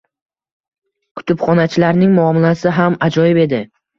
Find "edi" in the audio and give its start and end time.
3.47-3.63